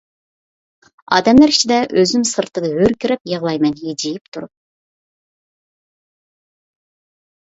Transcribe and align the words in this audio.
ئادەملەر 1.17 1.51
ئىچىدە 1.53 1.77
ئۆزۈم 1.99 2.23
سىرتىدا، 2.29 2.71
ھۆركىرەپ 2.77 3.31
يىغلايمەن 3.33 3.75
ھىجىيىپ 3.83 4.33
تۇرۇپ. 4.37 4.53